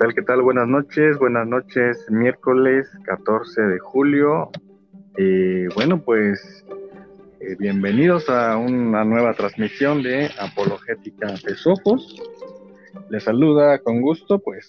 [0.00, 0.14] ¿Qué tal?
[0.14, 0.40] ¿Qué tal?
[0.40, 4.48] Buenas noches, buenas noches, miércoles 14 de julio.
[5.18, 6.64] Eh, bueno, pues
[7.38, 12.16] eh, bienvenidos a una nueva transmisión de Apologética de Sofos.
[13.10, 14.66] Les saluda con gusto, pues,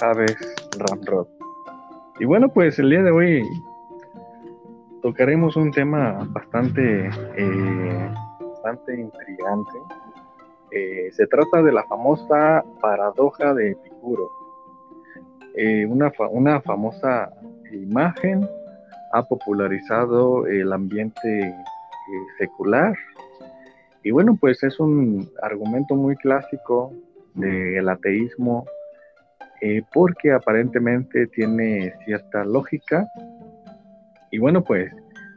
[0.00, 0.38] Javes
[0.78, 1.26] Ramrod.
[2.18, 3.42] Y bueno, pues el día de hoy
[5.02, 8.10] tocaremos un tema bastante, eh,
[8.40, 9.78] bastante intrigante.
[10.70, 13.76] Eh, se trata de la famosa paradoja de
[15.56, 17.30] Eh, una, una famosa
[17.72, 18.48] imagen
[19.12, 21.54] ha popularizado el ambiente
[22.38, 22.94] secular.
[24.02, 26.92] Y bueno, pues es un argumento muy clásico
[27.34, 28.64] del ateísmo
[29.92, 33.06] porque aparentemente tiene cierta lógica
[34.30, 34.92] y bueno, pues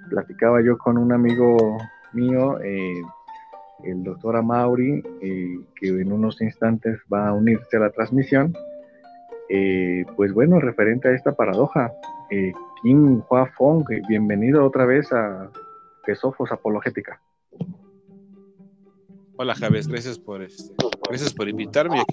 [0.09, 1.77] platicaba yo con un amigo
[2.13, 3.01] mío, eh,
[3.83, 8.53] el doctor Amauri, eh, que en unos instantes va a unirse a la transmisión.
[9.49, 11.91] Eh, pues bueno, referente a esta paradoja,
[12.81, 15.51] Kim Hua Fong, bienvenido otra vez a
[16.05, 17.21] Tesofos Apologética.
[19.35, 20.73] Hola Javes, gracias por este,
[21.09, 22.03] gracias por invitarme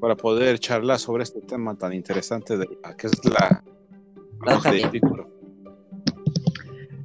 [0.00, 3.62] para poder charlar sobre este tema tan interesante de que es la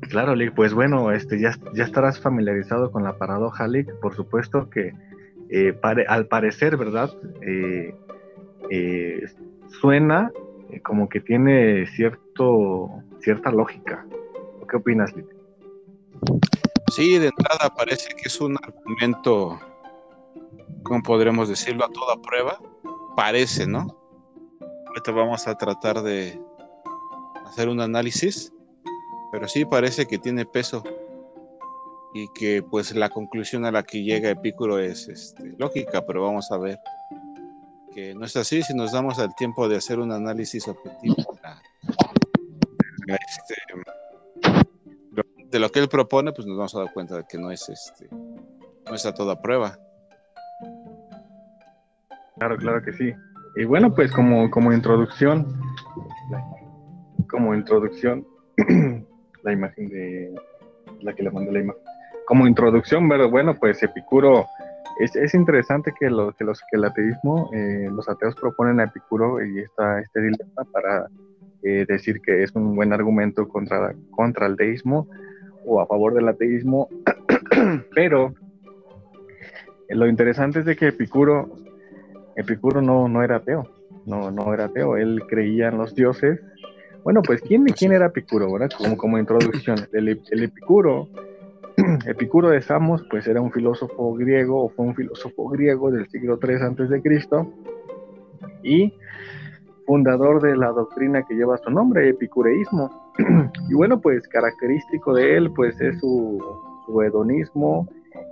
[0.09, 3.93] Claro, Lick, pues bueno, este, ya, estarás familiarizado con la paradoja, Lick.
[3.99, 4.93] Por supuesto que
[5.49, 7.11] eh, al parecer, ¿verdad?
[7.41, 7.95] Eh,
[8.69, 9.23] eh,
[9.79, 10.31] suena
[10.83, 12.89] como que tiene cierto,
[13.21, 14.05] cierta lógica.
[14.67, 15.27] ¿Qué opinas, Lick?
[16.91, 19.59] Sí, de entrada parece que es un argumento,
[20.83, 21.85] ¿cómo podremos decirlo?
[21.85, 22.59] A toda prueba.
[23.15, 23.95] Parece, ¿no?
[24.87, 26.39] Ahorita vamos a tratar de,
[27.49, 28.53] hacer un análisis,
[29.31, 30.83] pero sí parece que tiene peso
[32.13, 36.51] y que pues la conclusión a la que llega Epicuro es este, lógica, pero vamos
[36.51, 36.79] a ver
[37.93, 41.37] que no es así si nos damos el tiempo de hacer un análisis objetivo
[43.07, 43.55] este,
[45.51, 47.67] de lo que él propone, pues nos vamos a dar cuenta de que no es
[47.69, 48.07] este
[48.89, 49.77] no es a toda prueba.
[52.37, 53.13] Claro, claro que sí.
[53.55, 55.61] Y bueno, pues como, como introducción,
[57.29, 58.25] como introducción,
[59.43, 60.35] la imagen de
[61.01, 61.81] la que le mandé la imagen.
[62.25, 64.45] Como introducción, pero bueno, pues Epicuro,
[64.99, 68.83] es, es interesante que, lo, que, los, que el ateísmo, eh, los ateos proponen a
[68.83, 71.07] Epicuro y esta, este dilema para
[71.63, 75.07] eh, decir que es un buen argumento contra, contra el deísmo
[75.65, 76.89] o a favor del ateísmo,
[77.95, 78.33] pero
[79.89, 81.49] lo interesante es de que Epicuro,
[82.35, 83.67] Epicuro no, no era ateo,
[84.05, 86.39] no, no era ateo, él creía en los dioses
[87.03, 88.51] bueno, pues ¿quién, quién era Epicuro?
[88.51, 88.69] ¿verdad?
[88.77, 91.07] Como, como introducción, el, Epicuro,
[92.05, 96.39] Epicuro de Samos, pues era un filósofo griego, o fue un filósofo griego del siglo
[96.41, 97.51] III antes de Cristo,
[98.63, 98.93] y
[99.85, 103.13] fundador de la doctrina que lleva su nombre, epicureísmo.
[103.69, 106.43] y bueno, pues característico de él, pues es su,
[106.85, 107.87] su hedonismo,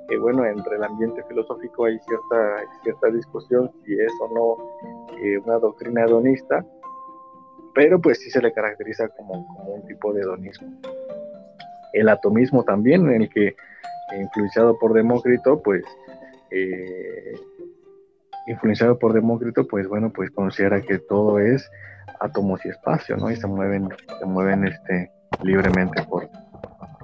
[0.07, 5.38] que bueno, entre el ambiente filosófico hay cierta, cierta discusión si es o no eh,
[5.39, 6.66] una doctrina hedonista,
[7.78, 10.82] pero pues sí se le caracteriza como, un tipo de hedonismo.
[11.94, 13.56] El atomismo también, el que,
[14.20, 15.84] influenciado por Demócrito, pues,
[16.50, 17.36] eh,
[18.48, 21.70] influenciado por Demócrito, pues bueno, pues considera que todo es
[22.20, 23.30] átomos y espacio, ¿no?
[23.30, 23.90] Y se mueven,
[24.20, 25.12] se mueven este,
[25.44, 26.28] libremente por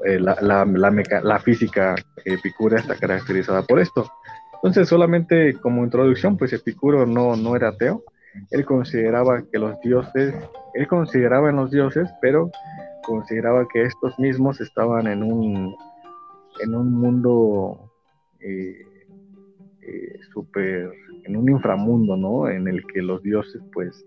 [0.06, 1.94] eh, la, física
[2.26, 4.12] epicura está caracterizada por esto.
[4.56, 8.04] Entonces, solamente como introducción, pues Epicuro no, no era ateo,
[8.52, 10.34] él consideraba que los dioses,
[10.74, 12.52] él consideraba en los dioses, pero
[13.04, 15.76] consideraba que estos mismos estaban en un,
[16.62, 17.92] en un mundo
[18.40, 18.86] eh,
[19.82, 20.92] eh, super,
[21.26, 22.50] en un inframundo, ¿no?
[22.50, 24.06] En el que los dioses, pues,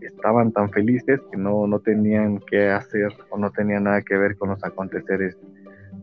[0.00, 4.36] estaban tan felices que no, no tenían que hacer o no tenían nada que ver
[4.36, 5.36] con los aconteceres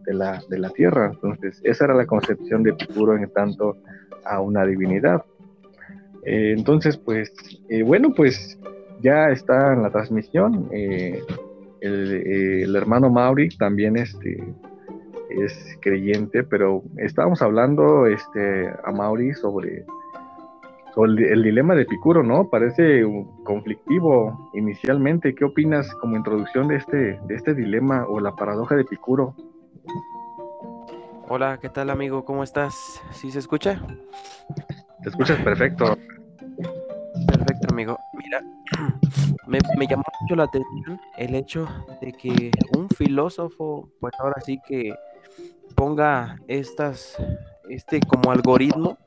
[0.06, 1.12] de la, de la tierra.
[1.14, 3.78] Entonces, esa era la concepción de Epicuro en tanto
[4.26, 5.24] a una divinidad.
[6.26, 7.32] Eh, entonces, pues,
[7.70, 8.60] eh, bueno, pues
[9.02, 10.70] ya está en la transmisión.
[10.72, 11.22] Eh,
[11.82, 14.42] el, hermano Mauri también este,
[15.30, 19.86] es creyente, pero estábamos hablando este, a Mauri sobre,
[20.96, 22.50] el, dilema de Epicuro, ¿no?
[22.50, 23.04] Parece
[23.44, 25.36] conflictivo inicialmente.
[25.36, 29.36] ¿Qué opinas como introducción de este, de este dilema o la paradoja de Epicuro?
[31.28, 32.24] Hola, ¿qué tal amigo?
[32.26, 33.02] ¿Cómo estás?
[33.12, 33.82] ¿Sí se escucha?
[35.02, 35.98] Te escuchas perfecto.
[37.74, 37.98] Amigo.
[38.14, 38.40] Mira,
[39.48, 41.68] me, llamó mucho la atención el hecho
[42.02, 44.94] de que un filósofo, pues ahora sí que
[45.76, 47.18] ponga estas,
[47.68, 49.00] este como algoritmo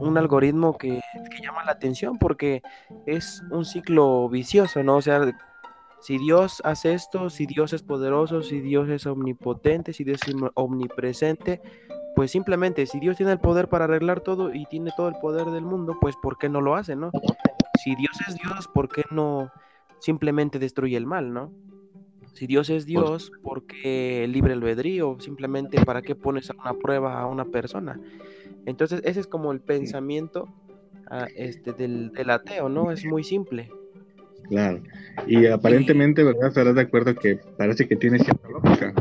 [0.00, 1.00] un algoritmo que,
[1.30, 2.60] que, llama la atención porque
[3.06, 4.96] es un ciclo vicioso, ¿no?
[4.96, 5.34] O sea,
[6.02, 10.34] si Dios hace esto, si Dios es poderoso, si Dios es omnipotente, si Dios es
[10.52, 11.62] omnipresente,
[12.14, 15.46] pues simplemente si Dios tiene el poder para arreglar todo y tiene todo el poder
[15.46, 17.10] del mundo, pues ¿por qué no lo hace, no?
[17.82, 19.50] Si Dios es Dios, ¿por qué no
[19.98, 21.52] simplemente destruye el mal, no?
[22.32, 25.16] Si Dios es Dios, ¿por qué libre albedrío?
[25.20, 28.00] Simplemente ¿para qué pones a una prueba a una persona?
[28.66, 30.48] Entonces ese es como el pensamiento
[31.10, 32.90] ah, este, del, del ateo, ¿no?
[32.90, 33.70] Es muy simple.
[34.48, 34.82] Claro.
[35.26, 36.48] Y aparentemente, ¿verdad?
[36.48, 38.92] Estarás de acuerdo que parece que tiene cierta lógica.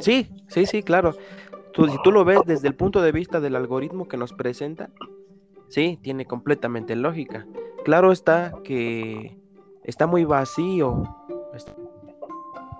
[0.00, 1.12] Sí, sí, sí, claro.
[1.12, 4.90] Si tú lo ves desde el punto de vista del algoritmo que nos presenta,
[5.68, 7.46] sí, tiene completamente lógica.
[7.84, 9.38] Claro está que
[9.84, 11.02] está muy vacío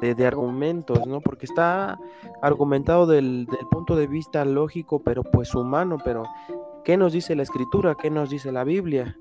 [0.01, 1.21] de, de argumentos, ¿no?
[1.21, 1.99] Porque está
[2.43, 6.25] argumentado del, del punto de vista lógico, pero pues humano, pero
[6.85, 7.95] ¿qué nos dice la escritura?
[7.95, 9.17] ¿Qué nos dice la Biblia?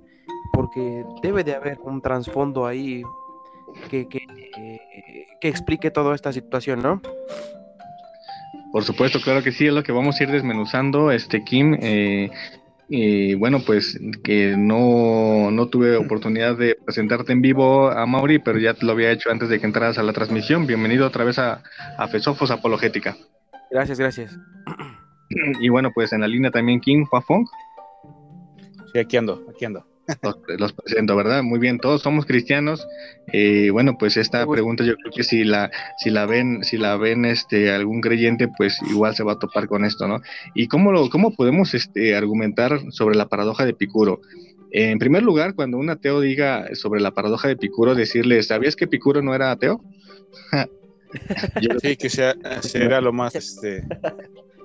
[0.52, 3.04] porque debe de haber un trasfondo ahí
[3.90, 4.20] que, que,
[5.42, 7.02] explique toda esta situación, ¿no?
[8.72, 11.78] Por supuesto, claro que sí, es lo que vamos a ir desmenuzando, este Kim.
[11.82, 12.30] Eh,
[12.88, 18.60] y bueno, pues que no, no, tuve oportunidad de presentarte en vivo a Mauri, pero
[18.60, 20.66] ya te lo había hecho antes de que entraras a la transmisión.
[20.66, 21.62] Bienvenido otra vez a,
[21.98, 23.16] a Fesofos Apologética.
[23.72, 24.38] Gracias, gracias.
[25.62, 27.48] Y bueno, pues en la línea también Kim Huafong.
[28.92, 29.86] Sí, aquí ando, aquí ando
[30.58, 31.44] los, presento, ¿verdad?
[31.44, 32.88] Muy bien, todos somos cristianos.
[33.32, 36.98] Eh, bueno, pues esta pregunta yo creo que si la, si la ven, si la
[36.98, 40.22] ven este algún creyente, pues igual se va a topar con esto, ¿no?
[40.56, 44.22] Y cómo lo, cómo podemos este, argumentar sobre la paradoja de Epicuro.
[44.72, 48.86] En primer lugar, cuando un ateo diga sobre la paradoja de Epicuro, decirle, ¿sabías que
[48.86, 49.82] Epicuro no era ateo?
[51.82, 53.84] sí, que sea, será lo más este,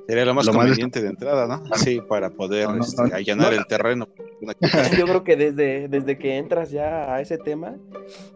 [0.06, 1.64] Sería lo más conveniente de entrada, ¿no?
[1.76, 4.08] Sí, para poder este, allanar el terreno.
[4.98, 7.76] Yo creo que desde, desde que entras ya a ese tema,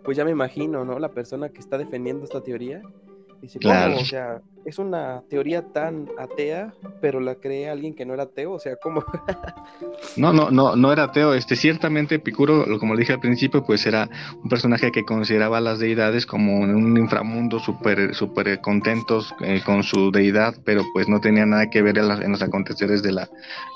[0.04, 0.98] pues ya me imagino, ¿no?
[0.98, 2.82] La persona que está defendiendo esta teoría
[3.40, 3.96] Dice, claro.
[3.96, 8.52] O sea, es una teoría tan atea, pero la cree alguien que no era ateo,
[8.52, 9.02] o sea, ¿cómo?
[10.16, 11.32] no, no, no, no era ateo.
[11.32, 14.10] Este, ciertamente Epicuro, como dije al principio, pues era
[14.42, 19.82] un personaje que consideraba a las deidades como un inframundo súper super contentos eh, con
[19.82, 23.28] su deidad, pero pues no tenía nada que ver en, los aconteceres de la,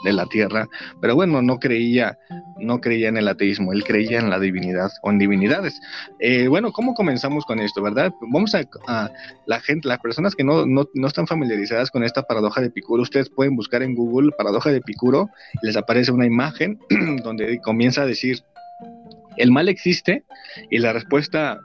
[0.05, 0.69] de la tierra.
[1.01, 2.19] Pero bueno, no creía,
[2.59, 5.81] no creía en el ateísmo, él creía en la divinidad o en divinidades.
[6.19, 8.13] Eh, bueno, ¿cómo comenzamos con esto, verdad?
[8.21, 9.11] Vamos a, a
[9.47, 13.03] la gente, las personas que no, no, no, están familiarizadas con esta paradoja de Epicuro,
[13.03, 15.29] ustedes pueden buscar en Google paradoja de Epicuro,
[15.63, 16.79] les aparece una imagen
[17.23, 18.41] donde comienza a decir,
[19.37, 20.25] ¿el mal existe?
[20.71, 21.61] Y la respuesta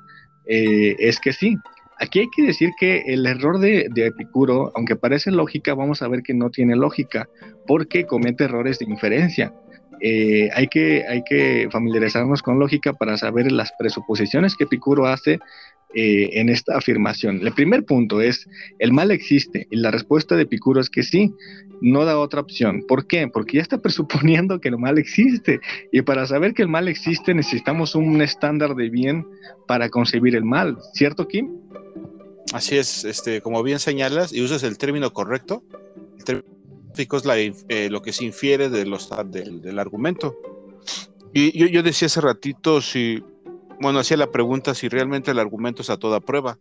[0.47, 1.57] eh, es que sí.
[1.99, 6.07] Aquí hay que decir que el error de, de, Epicuro, aunque parece lógica, vamos a
[6.07, 7.27] ver que no tiene lógica,
[7.65, 9.51] porque comete errores de inferencia.
[9.99, 15.39] Eh, hay, que, hay que familiarizarnos con lógica para saber las presuposiciones que Epicuro hace
[15.93, 17.39] eh, en esta afirmación.
[17.41, 18.47] El primer punto es,
[18.79, 21.33] el mal existe y la respuesta de Epicuro es que sí,
[21.81, 22.83] no da otra opción.
[22.87, 23.27] ¿Por qué?
[23.27, 25.59] Porque ya está presuponiendo que el mal existe
[25.91, 29.25] y para saber que el mal existe necesitamos un estándar de bien
[29.67, 31.49] para concebir el mal, ¿cierto Kim?
[32.53, 35.63] Así es, este, como bien señalas y usas el término correcto,
[36.17, 36.57] el término
[36.97, 40.35] es eh, lo que se infiere de los, del, argumento.
[41.33, 43.23] Y yo, yo decía hace ratito si
[43.79, 46.57] bueno, hacía la pregunta si realmente el argumento es a toda prueba,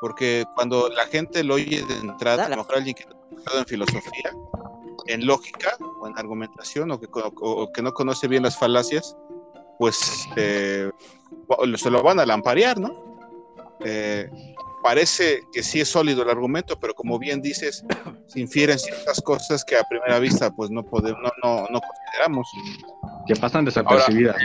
[0.00, 3.16] porque cuando la gente lo oye de entrada, a lo alguien que no
[3.54, 4.32] ha en filosofía,
[5.06, 9.16] en lógica o en argumentación o que, no conoce bien las falacias,
[9.78, 10.90] pues eh,
[11.76, 13.18] se lo van a lamparear, ¿no?
[13.84, 14.30] Eh,
[14.82, 17.84] parece que sí es sólido el argumento, pero como bien dices,
[18.26, 22.48] se infieren ciertas cosas que a primera vista pues no podemos, no, no, consideramos.
[23.26, 24.36] Que pasan desapercibidas.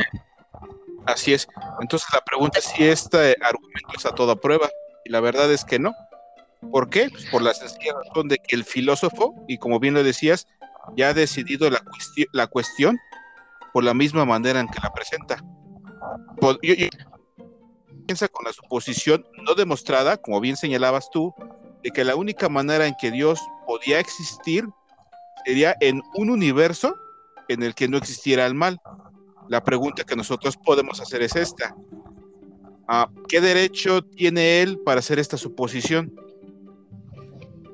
[1.09, 1.47] Así es.
[1.81, 4.69] Entonces la pregunta es si este argumento es a toda prueba.
[5.05, 5.93] Y la verdad es que no.
[6.71, 7.09] ¿Por qué?
[7.09, 10.45] Pues por la sencilla razón de que el filósofo, y como bien lo decías,
[10.95, 11.81] ya ha decidido la,
[12.33, 12.99] la cuestión
[13.73, 15.43] por la misma manera en que la presenta.
[18.05, 21.33] piensa con la suposición no demostrada, como bien señalabas tú,
[21.83, 24.67] de que la única manera en que Dios podía existir
[25.45, 26.95] sería en un universo
[27.47, 28.79] en el que no existiera el mal.
[29.49, 31.75] La pregunta que nosotros podemos hacer es esta.
[32.87, 36.13] Ah, ¿Qué derecho tiene él para hacer esta suposición?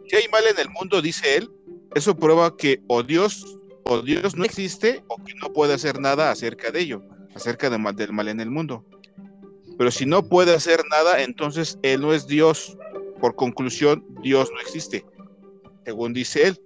[0.08, 1.52] Si hay mal en el mundo, dice él,
[1.94, 6.32] eso prueba que o Dios o Dios no existe o que no puede hacer nada
[6.32, 7.04] acerca de ello,
[7.36, 8.84] acerca del mal en el mundo.
[9.78, 12.78] Pero si no puede hacer nada, entonces él no es Dios.
[13.20, 15.06] Por conclusión, Dios no existe,
[15.86, 16.62] según dice él.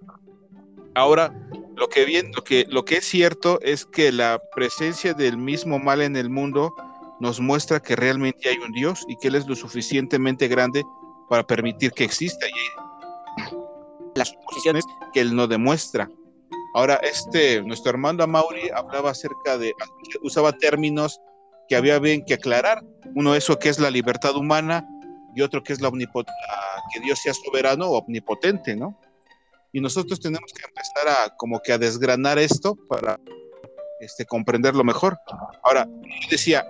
[0.94, 1.32] Ahora,
[1.80, 5.78] lo que bien, lo que, lo que es cierto es que la presencia del mismo
[5.78, 6.74] mal en el mundo
[7.20, 10.84] nos muestra que realmente hay un Dios y que Él es lo suficientemente grande
[11.30, 12.52] para permitir que exista y
[14.14, 14.84] las posiciones
[15.14, 16.10] que Él no demuestra.
[16.74, 19.72] Ahora, este, nuestro hermano Mauri hablaba acerca de,
[20.22, 21.18] usaba términos
[21.66, 22.84] que había bien que aclarar.
[23.14, 24.86] Uno, eso que es la libertad humana,
[25.34, 28.98] y otro que es la, que Dios sea soberano o omnipotente, ¿no?
[29.72, 33.20] Y nosotros tenemos que empezar a como que a desgranar esto para
[34.00, 35.16] este, comprenderlo mejor.
[35.62, 35.88] Ahora,
[36.30, 36.66] decía,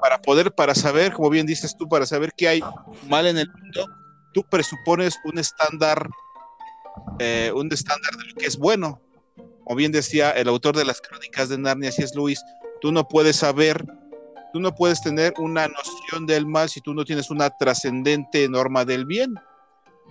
[0.00, 2.62] para poder, para saber, como bien dices tú, para saber qué hay
[3.08, 3.86] mal en el mundo,
[4.32, 6.08] tú presupones un estándar,
[7.18, 9.00] eh, un estándar de lo que es bueno.
[9.64, 12.40] Como bien decía el autor de las crónicas de Narnia, si es Luis,
[12.80, 13.84] tú no puedes saber
[14.54, 18.84] Tú no puedes tener una noción del mal si tú no tienes una trascendente norma
[18.84, 19.34] del bien.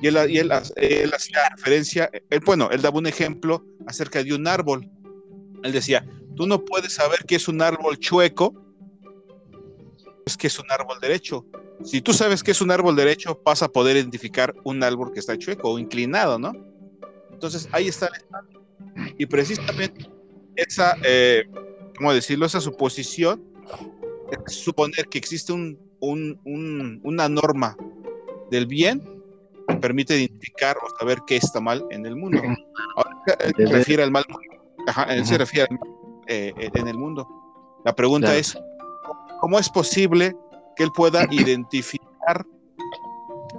[0.01, 2.09] Y él, y él, hacía referencia,
[2.45, 4.89] bueno, él daba un ejemplo acerca de un árbol.
[5.63, 8.53] Él decía, tú no puedes saber qué es un árbol chueco,
[10.25, 11.45] es que es un árbol derecho.
[11.83, 15.19] Si tú sabes que es un árbol derecho, vas a poder identificar un árbol que
[15.19, 16.53] está chueco o inclinado, ¿no?
[17.31, 20.07] Entonces ahí está el Y precisamente
[20.55, 21.45] esa, eh,
[21.97, 22.45] ¿cómo decirlo?
[22.45, 23.43] Esa suposición
[24.47, 25.79] suponer que existe un,
[27.03, 27.77] una norma
[28.49, 29.12] del bien que
[29.81, 32.41] permite identificar o saber qué está mal en el mundo.
[32.95, 33.17] Ahora
[33.57, 34.23] se refiere al mal,
[35.23, 35.89] se refiere al mal
[36.27, 37.27] eh, en el mundo.
[37.85, 38.57] La pregunta es,
[39.41, 40.35] ¿cómo es posible
[40.75, 42.45] que él pueda identificar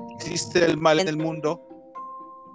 [0.09, 1.61] que existe el mal en el mundo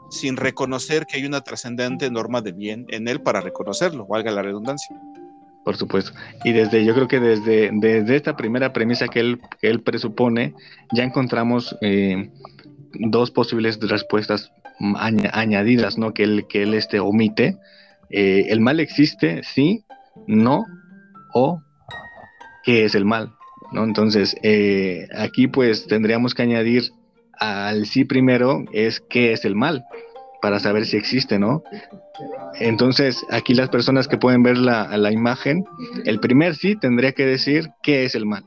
[0.09, 4.41] sin reconocer que hay una trascendente norma de bien en él para reconocerlo, valga la
[4.41, 4.99] redundancia?
[5.63, 6.13] Por supuesto.
[6.43, 10.55] Y desde, yo creo que desde, desde esta primera premisa que él, él presupone,
[10.91, 12.31] ya encontramos eh,
[12.93, 14.51] dos posibles respuestas
[14.95, 16.13] añadidas, ¿no?
[16.13, 17.57] Que él, que él este, omite.
[18.09, 19.41] Eh, ¿El mal existe?
[19.43, 19.83] Sí,
[20.27, 20.65] no,
[21.33, 21.61] o
[22.63, 23.33] ¿qué es el mal?
[23.71, 23.83] ¿No?
[23.83, 26.91] Entonces, eh, aquí pues tendríamos que añadir
[27.39, 29.83] al sí primero, es qué es el mal
[30.41, 31.63] para saber si existe, ¿no?
[32.59, 35.65] Entonces, aquí las personas que pueden ver la, la imagen,
[36.05, 38.43] el primer sí tendría que decir qué es el mal.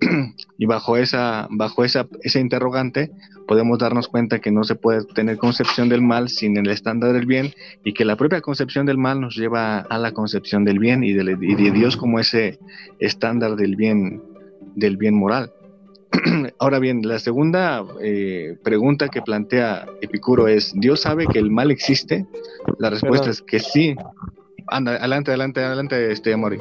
[0.58, 3.10] y bajo esa, bajo esa, esa interrogante
[3.46, 7.26] podemos darnos cuenta que no se puede tener concepción del mal sin el estándar del
[7.26, 7.52] bien
[7.84, 11.12] y que la propia concepción del mal nos lleva a la concepción del bien y
[11.12, 12.58] de, y de Dios como ese
[13.00, 14.22] estándar del bien,
[14.76, 15.52] del bien moral.
[16.58, 21.70] Ahora bien, la segunda eh, pregunta que plantea Epicuro es, ¿Dios sabe que el mal
[21.70, 22.26] existe?
[22.78, 23.94] La respuesta es que sí.
[24.66, 26.58] Anda, adelante, adelante, adelante, este Mori.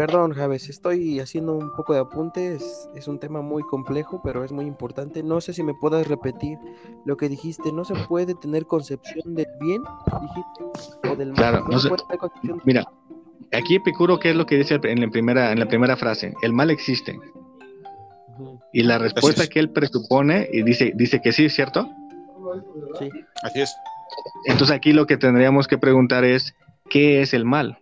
[0.00, 2.88] Perdón, Javes, estoy haciendo un poco de apuntes.
[2.94, 5.22] Es un tema muy complejo, pero es muy importante.
[5.22, 6.56] No sé si me puedas repetir
[7.04, 7.70] lo que dijiste.
[7.70, 9.82] No se puede tener concepción del bien,
[10.22, 11.36] dijiste, o del mal.
[11.36, 11.90] Claro, no, se...
[12.64, 12.90] Mira,
[13.52, 16.32] aquí Epicuro, ¿qué es lo que dice en la primera, en la primera frase?
[16.40, 17.20] El mal existe.
[18.72, 21.86] Y la respuesta que él presupone y dice, dice que sí, ¿cierto?
[22.98, 23.10] Sí.
[23.42, 23.76] Así es.
[24.46, 26.54] Entonces aquí lo que tendríamos que preguntar es,
[26.88, 27.76] ¿qué es el mal?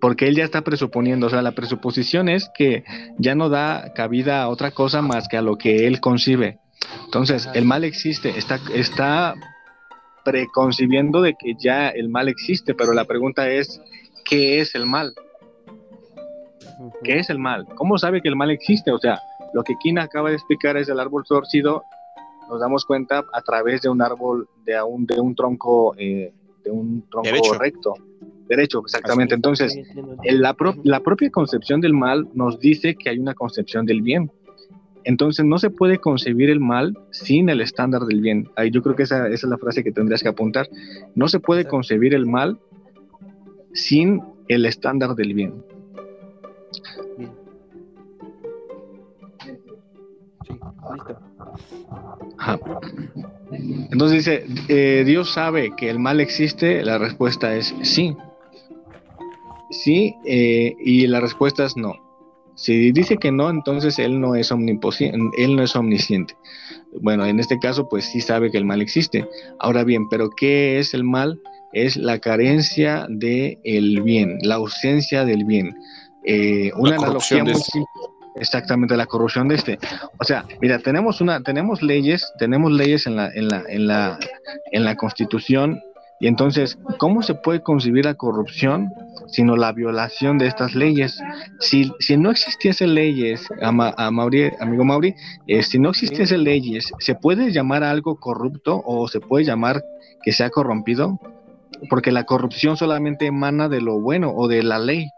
[0.00, 2.84] Porque él ya está presuponiendo, o sea, la presuposición es que
[3.18, 6.58] ya no da cabida a otra cosa más que a lo que él concibe.
[7.04, 9.34] Entonces, el mal existe, está, está
[10.24, 13.80] preconcibiendo de que ya el mal existe, pero la pregunta es,
[14.24, 15.14] ¿qué es el mal?
[17.02, 17.66] ¿Qué es el mal?
[17.76, 18.90] ¿Cómo sabe que el mal existe?
[18.90, 19.20] O sea,
[19.54, 21.84] lo que Kina acaba de explicar es el árbol torcido,
[22.48, 26.32] nos damos cuenta a través de un árbol, de un, de un tronco, eh,
[26.64, 27.94] de un tronco recto.
[28.48, 29.34] Derecho, exactamente.
[29.34, 29.76] Entonces,
[30.24, 34.30] la, la propia concepción del mal nos dice que hay una concepción del bien.
[35.06, 38.48] Entonces no se puede concebir el mal sin el estándar del bien.
[38.56, 40.68] Ahí yo creo que esa, esa, es la frase que tendrías que apuntar.
[41.14, 42.58] No se puede concebir el mal
[43.72, 45.62] sin el estándar del bien.
[53.92, 58.16] Entonces dice, eh, Dios sabe que el mal existe, la respuesta es sí.
[59.82, 61.94] Sí, eh, y la respuesta es no.
[62.54, 66.34] Si dice que no, entonces él no es él no es omnisciente.
[67.00, 69.28] Bueno, en este caso, pues sí sabe que el mal existe.
[69.58, 71.40] Ahora bien, pero ¿qué es el mal?
[71.74, 75.76] Es la carencia del el bien, la ausencia del bien.
[76.24, 77.86] Eh, una analogía muy simple
[78.36, 79.78] exactamente la corrupción de este.
[80.18, 84.18] O sea, mira, tenemos una, tenemos leyes, tenemos leyes en la, en la, en la,
[84.72, 85.80] en la Constitución,
[86.20, 88.92] y entonces, ¿cómo se puede concebir la corrupción
[89.28, 91.20] sino la violación de estas leyes?
[91.58, 95.14] Si, si no existiesen leyes, a, Mauri, amigo Mauri,
[95.46, 99.82] eh, si no existiesen leyes, ¿se puede llamar algo corrupto o se puede llamar
[100.22, 101.18] que sea corrompido?
[101.90, 105.10] porque la corrupción solamente emana de lo bueno o de la ley.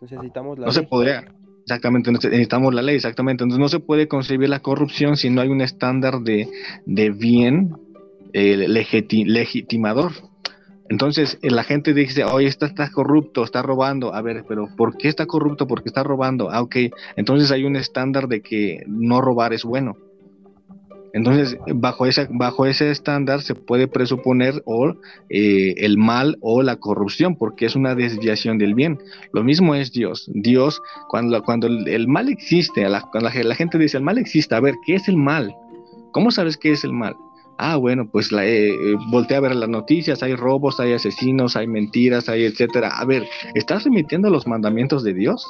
[0.00, 1.24] Necesitamos la no se podría.
[1.62, 3.44] Exactamente, necesitamos la ley, exactamente.
[3.44, 6.48] Entonces no se puede concebir la corrupción si no hay un estándar de,
[6.86, 7.76] de bien
[8.32, 10.12] eh, legitimador.
[10.88, 14.12] Entonces la gente dice, oye, está, está corrupto, está robando.
[14.12, 15.66] A ver, pero ¿por qué está corrupto?
[15.68, 16.50] Porque está robando.
[16.50, 16.76] Ah, ok.
[17.16, 19.96] Entonces hay un estándar de que no robar es bueno.
[21.12, 24.94] Entonces, bajo, esa, bajo ese estándar se puede presuponer o
[25.28, 28.98] eh, el mal o la corrupción, porque es una desviación del bien.
[29.32, 30.30] Lo mismo es Dios.
[30.32, 34.60] Dios, cuando, cuando el, mal existe, la, cuando la, gente dice, el mal existe, a
[34.60, 35.54] ver, ¿qué es el mal?
[36.12, 37.14] ¿Cómo sabes qué es el mal?
[37.62, 41.56] Ah, bueno, pues la, eh, eh, voltea a ver las noticias, hay robos, hay asesinos,
[41.56, 42.88] hay mentiras, hay etcétera.
[42.88, 45.46] A ver, ¿estás remitiendo los mandamientos de Dios?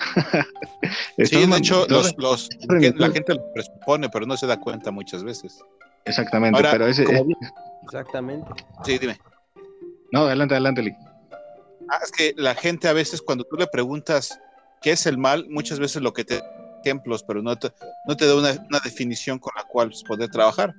[1.18, 2.12] sí, de hecho, los,
[2.96, 5.60] la gente lo presupone, pero no se da cuenta muchas veces.
[6.06, 7.04] Exactamente, pero ese.
[7.84, 8.50] Exactamente.
[8.84, 9.16] Sí, dime.
[10.10, 10.96] No, adelante, adelante, Lee.
[11.88, 14.40] Ah, es que la gente a veces, cuando tú le preguntas
[14.80, 16.42] qué es el mal, muchas veces lo que te
[16.82, 17.72] ejemplos, pero no te,
[18.08, 20.74] no te da una, definición con la cual pues, poder trabajar.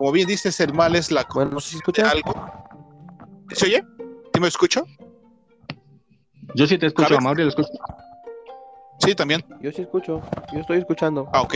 [0.00, 2.10] Como bien dices, el mal es la bueno, ¿se escucha?
[2.10, 2.32] algo.
[3.52, 3.84] ¿Se oye?
[4.32, 4.86] ¿Sí me escucho?
[6.54, 7.68] Yo sí te escucho, a Mauri lo escucho.
[9.00, 9.44] Sí, también.
[9.60, 10.22] Yo sí escucho,
[10.54, 11.28] yo estoy escuchando.
[11.34, 11.54] Ah, ok,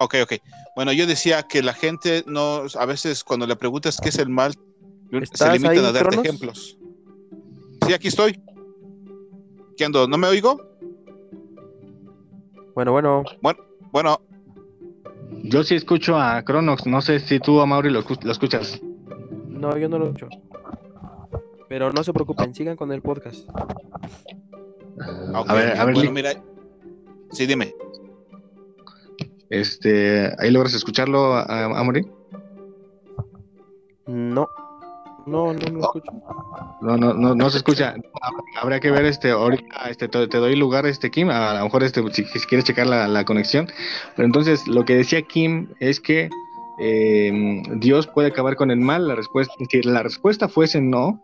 [0.00, 0.32] ok, ok.
[0.74, 4.28] Bueno, yo decía que la gente no, a veces cuando le preguntas qué es el
[4.28, 4.54] mal,
[5.32, 6.76] se limitan a darte ejemplos.
[7.86, 8.42] Sí, aquí estoy.
[9.76, 10.08] ¿Qué ando?
[10.08, 10.60] ¿No me oigo?
[12.74, 13.22] Bueno, bueno.
[13.40, 13.60] Bueno,
[13.92, 14.27] bueno.
[15.42, 18.80] Yo sí escucho a Cronox, no sé si tú, a Mauri, lo, lo escuchas.
[19.48, 20.28] No, yo no lo escucho.
[21.68, 23.48] Pero no se preocupen, sigan con el podcast.
[25.34, 26.32] a ver, a ver, bueno, mira,
[27.30, 27.74] Sí, dime.
[29.50, 32.06] Este, ¿ahí logras escucharlo, Amory?
[34.06, 34.48] No.
[35.28, 36.12] No, no lo escucho.
[36.80, 37.94] No, no, no, no se escucha.
[38.60, 42.02] Habrá que ver este, ahorita este, te, doy lugar, este Kim, a, lo mejor este,
[42.12, 43.68] si, quieres checar la, conexión.
[44.16, 46.30] Pero entonces, lo que decía Kim es que
[46.80, 49.06] eh, Dios puede acabar con el mal.
[49.06, 51.22] La respuesta, si la respuesta fuese no,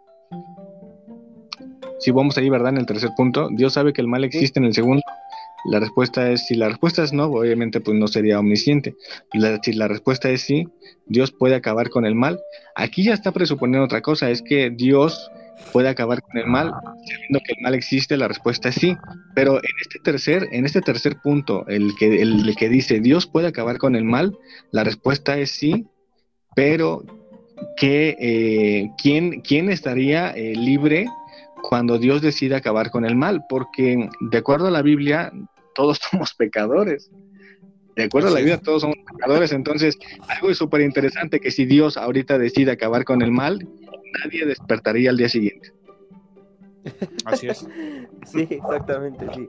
[1.99, 2.71] si vamos ahí, ¿verdad?
[2.71, 5.03] En el tercer punto, Dios sabe que el mal existe en el segundo
[5.65, 8.95] la respuesta es, si la respuesta es no, obviamente pues no sería omnisciente.
[9.63, 10.69] si la respuesta es sí,
[11.07, 12.41] Dios puede acabar con el mal.
[12.75, 15.31] Aquí ya está presuponiendo otra cosa, es que Dios
[15.73, 16.73] puede acabar con el mal,
[17.07, 18.97] sabiendo que el mal existe, la respuesta es sí.
[19.35, 23.49] Pero en este tercer, en este tercer punto, el que, el, que dice Dios puede
[23.49, 24.37] acabar con el mal,
[24.71, 25.87] la respuesta es sí,
[26.55, 27.05] pero
[27.77, 31.07] que eh, ¿quién, ¿quién, estaría eh, libre
[31.63, 33.45] cuando Dios decide acabar con el mal?
[33.49, 35.33] Porque de acuerdo a la Biblia,
[35.75, 37.11] todos somos pecadores.
[37.97, 39.53] De acuerdo a la vida, todos somos pecadores.
[39.53, 39.97] Entonces,
[40.29, 43.69] algo es súper interesante que si Dios ahorita decide acabar con el mal,
[44.25, 45.73] nadie despertaría al día siguiente.
[47.25, 47.67] Así es.
[48.27, 49.49] Sí, exactamente, sí.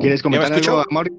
[0.00, 1.10] ¿Quieres comentar algo, Amor?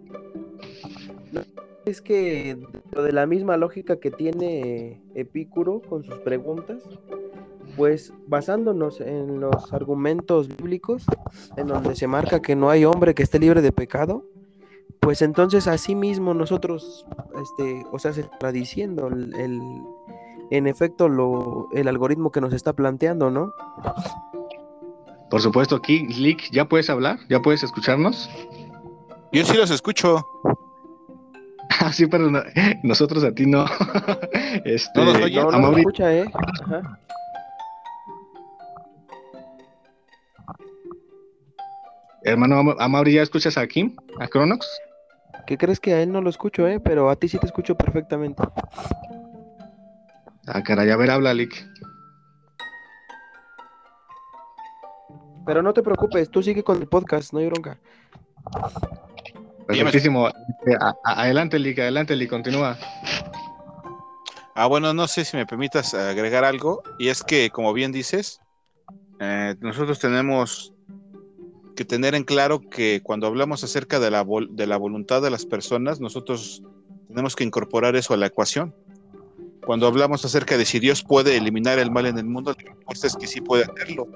[1.86, 2.58] es que
[2.92, 6.84] lo de la misma lógica que tiene Epicuro con sus preguntas,
[7.76, 11.04] pues basándonos en los argumentos bíblicos,
[11.56, 14.24] en donde se marca que no hay hombre que esté libre de pecado,
[15.00, 17.06] pues entonces así mismo nosotros,
[17.42, 19.34] este, o sea, se está diciendo el,
[20.50, 23.54] en efecto lo, el algoritmo que nos está planteando, ¿no?
[25.30, 27.20] Por supuesto, aquí, Lick, ¿ya puedes hablar?
[27.30, 28.30] ¿Ya puedes escucharnos?
[29.32, 30.26] Yo sí los escucho.
[31.80, 32.32] Ah, sí, pero
[32.82, 33.66] nosotros a ti no.
[34.66, 36.26] este, no, no, no escucha, ¿eh?
[36.64, 37.00] Ajá.
[42.24, 43.96] Hermano, ¿a Mauri ya escuchas a Kim?
[44.20, 44.68] ¿A Cronox?
[45.46, 46.80] ¿Qué crees que a él no lo escucho, eh?
[46.80, 48.44] Pero a ti sí te escucho perfectamente.
[50.46, 51.66] Ah, caray, a ver, habla, Lick.
[55.46, 57.80] Pero no te preocupes, tú sigue con el podcast, no hay bronca.
[59.66, 60.30] Perfectísimo.
[61.04, 62.78] Adelante, Lick, adelante, Lick, continúa.
[64.56, 68.42] Ah, bueno, no sé si me permitas agregar algo, y es que, como bien dices,
[69.20, 70.74] eh, nosotros tenemos
[71.78, 75.46] que tener en claro que cuando hablamos acerca de la, de la voluntad de las
[75.46, 76.64] personas, nosotros
[77.08, 78.76] tenemos que incorporar eso a la ecuación.
[79.64, 83.08] Cuando hablamos acerca de si Dios puede eliminar el mal en el mundo, la respuesta
[83.08, 84.08] es que sí puede hacerlo.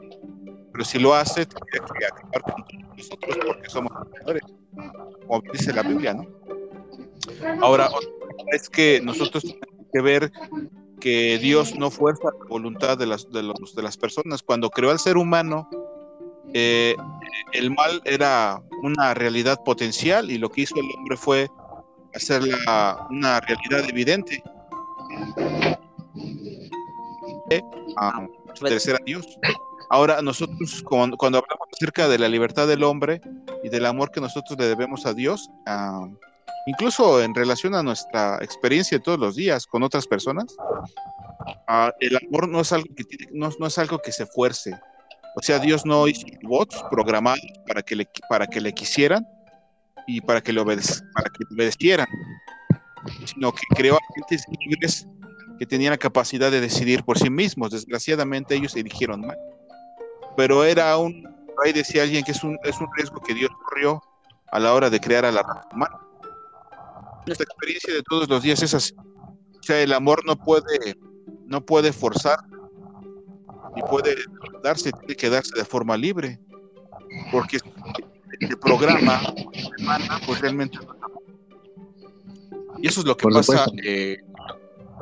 [0.72, 4.44] Pero si lo hace, tendría que acabar con nosotros porque somos pecadores,
[5.28, 6.26] como dice la Biblia, ¿no?
[7.62, 7.90] Ahora,
[8.54, 10.32] es que nosotros tenemos que ver
[11.00, 14.42] que Dios no fuerza la voluntad de las, de, los, de las personas.
[14.42, 15.70] Cuando creó al ser humano,
[16.54, 16.96] eh,
[17.54, 21.50] el mal era una realidad potencial y lo que hizo el hombre fue
[22.14, 24.44] hacerla una realidad evidente.
[27.98, 28.28] a
[28.62, 29.26] obedecer a Dios.
[29.90, 33.20] Ahora, nosotros cuando, hablamos acerca de la libertad del hombre
[33.64, 35.50] y del amor que nosotros le debemos a Dios,
[36.66, 40.56] incluso en relación a nuestra experiencia de todos los días con otras personas,
[42.00, 44.80] el amor no es algo que no, es algo que se fuerce.
[45.36, 49.26] O sea, Dios no hizo bots programados para que le, para que le quisieran
[50.08, 52.08] y para que le, para que le obedecieran,
[53.26, 55.08] sino que creó a gentes libres
[55.58, 57.72] que tenían la capacidad de decidir por sí mismos.
[57.72, 59.38] Desgraciadamente ellos eligieron mal.
[60.36, 61.28] Pero era un,
[61.64, 64.02] ahí decía alguien que es un, es un riesgo que Dios corrió
[64.52, 66.00] a la hora de crear a la raza humana.
[67.26, 68.94] Nuestra experiencia de todos los días es así.
[68.98, 70.98] O sea, el amor no puede
[71.46, 72.40] no puede forzar
[73.76, 74.16] y puede
[74.64, 76.40] darse, tiene que darse de forma libre,
[77.32, 77.60] porque
[78.40, 79.22] el programa
[80.26, 80.78] pues realmente
[82.80, 84.18] Y eso es lo que pasa eh,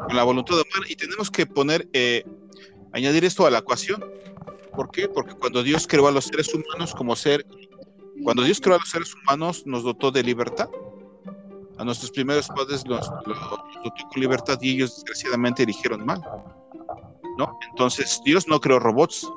[0.08, 2.24] con la voluntad humana, y tenemos que poner, eh,
[2.94, 4.04] añadir esto a la ecuación.
[4.76, 5.08] ¿Por qué?
[5.08, 7.46] Porque cuando Dios creó a los seres humanos como ser,
[8.24, 10.70] cuando Dios creó a los seres humanos, nos dotó de libertad.
[11.78, 16.22] A nuestros primeros padres los, los dotó con libertad y ellos desgraciadamente eligieron mal.
[17.40, 17.58] ¿No?
[17.70, 19.28] Entonces, Dios no creó robots.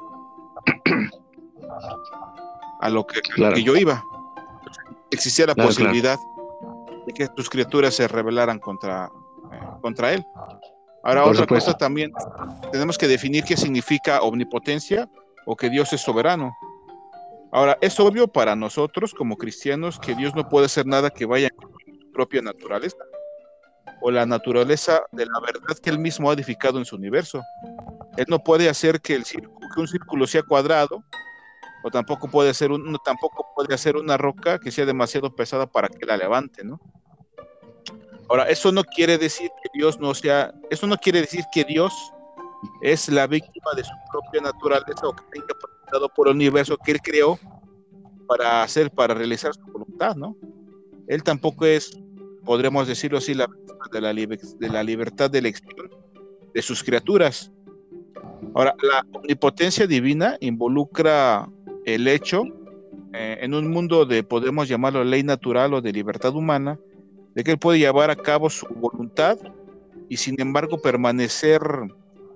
[2.81, 3.21] a lo que,
[3.63, 4.05] yo iba.
[5.11, 6.19] Existía la posibilidad
[7.07, 9.11] de que tus criaturas se rebelaran contra,
[9.53, 10.27] eh, contra Él.
[11.05, 12.13] Ahora, otra cosa también,
[12.73, 15.09] tenemos que definir qué significa omnipotencia
[15.47, 16.53] o que Dios es soberano.
[17.53, 21.51] Ahora, es obvio para nosotros como cristianos que Dios no puede hacer nada que vaya
[21.51, 22.97] su propia naturaleza
[24.01, 27.43] o la naturaleza de la verdad que él mismo ha edificado en su universo.
[28.17, 31.05] Él no puede hacer que, el que un círculo sea cuadrado,
[31.83, 35.89] o tampoco puede, hacer un, tampoco puede hacer una roca que sea demasiado pesada para
[35.89, 36.81] que la levante, ¿no?
[38.29, 41.93] Ahora, eso no quiere decir que Dios no sea, eso no quiere decir que Dios
[42.81, 46.93] es la víctima de su propia naturaleza o que está interpretado por el universo que
[46.93, 47.39] él creó
[48.27, 50.37] para hacer, para realizar su voluntad, ¿no?
[51.09, 51.93] Él tampoco es,
[52.45, 53.49] podríamos decirlo así, la
[53.93, 55.91] de la, de la libertad de elección
[56.55, 57.51] de sus criaturas.
[58.55, 61.49] Ahora, la omnipotencia divina involucra
[61.85, 62.45] el hecho,
[63.13, 66.79] eh, en un mundo de, podemos llamarlo ley natural o de libertad humana,
[67.35, 69.39] de que él puede llevar a cabo su voluntad
[70.09, 71.61] y sin embargo permanecer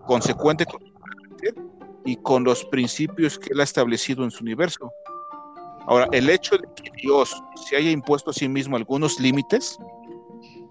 [0.06, 0.80] consecuente con
[2.06, 4.90] y con los principios que él ha establecido en su universo.
[5.86, 9.78] Ahora, el hecho de que Dios se haya impuesto a sí mismo algunos límites,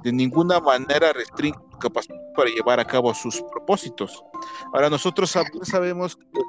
[0.05, 4.23] de ninguna manera restringe su capacidad para llevar a cabo sus propósitos.
[4.71, 6.41] Ahora, nosotros sabemos que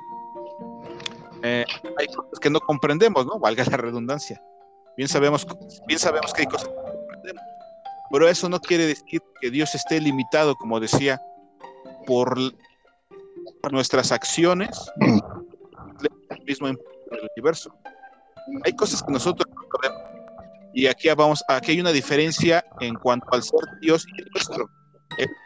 [1.42, 1.64] eh,
[1.98, 3.38] hay cosas que no comprendemos, ¿no?
[3.38, 4.42] Valga la redundancia.
[4.98, 5.46] Bien sabemos,
[5.86, 7.44] bien sabemos que hay cosas que no comprendemos.
[8.12, 11.22] Pero eso no quiere decir que Dios esté limitado, como decía,
[12.06, 12.38] por,
[13.72, 14.68] nuestras acciones,
[15.00, 16.76] el mismo en
[17.10, 17.74] el universo.
[18.66, 20.15] Hay cosas que nosotros no podemos
[20.76, 24.68] y aquí vamos, aquí hay una diferencia en cuanto al ser Dios y nuestro,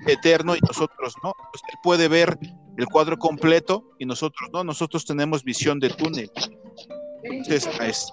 [0.08, 1.32] eterno y nosotros no.
[1.52, 2.36] Pues él puede ver
[2.76, 6.28] el cuadro completo y nosotros no, nosotros tenemos visión de túnel.
[7.22, 8.12] Entonces, es,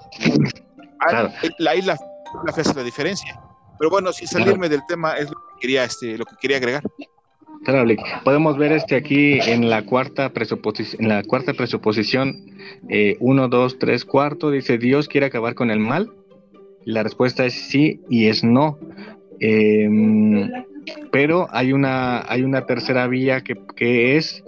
[1.12, 3.42] ah, ahí la, la, hace la diferencia.
[3.80, 6.84] Pero bueno, sin salirme del tema es lo que quería, este, lo que quería agregar.
[7.66, 7.90] Claro,
[8.26, 12.46] podemos ver este aquí en la cuarta presuposición, en la cuarta presuposición,
[12.90, 16.12] eh, uno, dos, tres, cuarto, dice Dios quiere acabar con el mal
[16.86, 18.78] la respuesta es sí y es no.
[19.40, 20.50] Em,
[21.12, 24.44] pero hay una, hay una tercera vía que, es,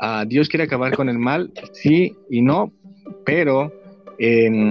[0.00, 2.72] uh, Dios quiere acabar con el mal, sí y no,
[3.24, 3.72] pero
[4.18, 4.70] em,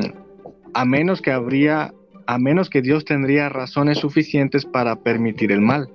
[0.74, 1.94] a menos que habría,
[2.26, 5.90] a menos que Dios tendría razones suficientes para permitir el mal.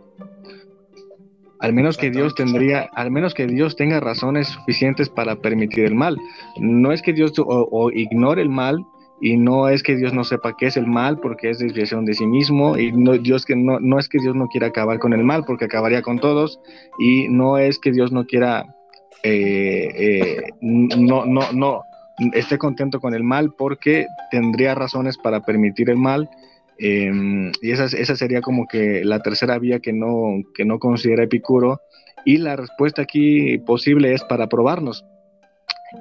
[1.61, 5.95] Al menos que Dios tendría, al menos que Dios tenga razones suficientes para permitir el
[5.95, 6.19] mal.
[6.59, 8.85] No es que Dios o ignore el mal,
[9.21, 12.15] y no es que Dios no sepa qué es el mal porque es desviación de
[12.15, 15.13] sí mismo y no, Dios que no, no es que Dios no quiera acabar con
[15.13, 16.61] el mal porque acabaría con todos
[16.99, 18.65] y no es que Dios no quiera
[19.23, 21.83] eh, eh, no, no, no
[22.33, 26.29] esté contento con el mal porque tendría razones para permitir el mal
[26.79, 31.25] em, y esa, esa sería como que la tercera vía que no, que no considera
[31.25, 31.81] Epicuro
[32.25, 35.05] y la respuesta aquí posible es para probarnos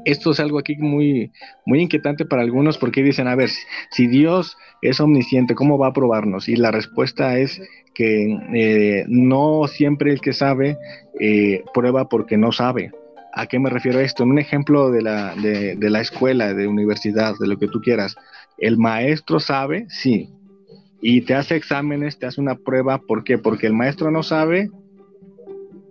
[0.05, 1.31] esto es algo aquí muy,
[1.65, 3.49] muy inquietante para algunos porque dicen, a ver,
[3.91, 6.49] si Dios es omnisciente, ¿cómo va a probarnos?
[6.49, 7.61] Y la respuesta es
[7.93, 10.77] que eh, no siempre el que sabe
[11.19, 12.91] eh, prueba porque no sabe.
[13.35, 14.23] ¿A qué me refiero a esto?
[14.23, 18.15] Un ejemplo de la, de, de la escuela, de universidad, de lo que tú quieras.
[18.57, 20.29] El maestro sabe, sí,
[21.05, 23.37] y te hace exámenes, te hace una prueba, ¿por qué?
[23.37, 24.69] Porque el maestro no sabe